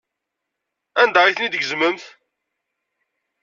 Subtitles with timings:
[1.01, 2.03] Anda ay ten-id-tgezmemt?